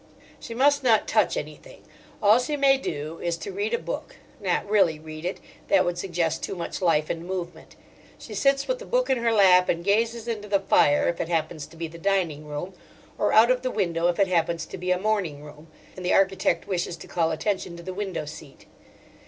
She 0.39 0.55
must 0.55 0.83
not 0.83 1.07
touch 1.07 1.37
anything. 1.37 1.83
All 2.23 2.39
she 2.39 2.57
may 2.57 2.79
do 2.79 3.19
is 3.19 3.37
to 3.37 3.51
read 3.51 3.71
a 3.71 3.77
book—not 3.77 4.67
really 4.67 4.97
read 4.97 5.25
it, 5.25 5.39
that 5.67 5.85
would 5.85 5.95
suggest 5.99 6.41
too 6.41 6.55
much 6.55 6.81
life 6.81 7.11
and 7.11 7.23
movement: 7.27 7.75
she 8.17 8.33
sits 8.33 8.67
with 8.67 8.79
the 8.79 8.85
book 8.87 9.11
in 9.11 9.19
her 9.19 9.31
lap 9.31 9.69
and 9.69 9.83
gazes 9.85 10.27
into 10.27 10.47
the 10.47 10.59
fire, 10.61 11.07
if 11.07 11.21
it 11.21 11.29
happens 11.29 11.67
to 11.67 11.77
be 11.77 11.87
the 11.87 11.99
dining 11.99 12.47
room: 12.47 12.73
or 13.19 13.31
out 13.31 13.51
of 13.51 13.61
the 13.61 13.69
window 13.69 14.07
if 14.07 14.17
it 14.17 14.27
happens 14.27 14.65
to 14.65 14.77
be 14.79 14.89
a 14.89 14.97
morning 14.97 15.43
room, 15.43 15.67
and 15.95 16.03
the 16.03 16.13
architect 16.15 16.67
wishes 16.67 16.97
to 16.97 17.07
call 17.07 17.29
attention 17.29 17.77
to 17.77 17.83
the 17.83 17.93
window 17.93 18.25
seat. 18.25 18.65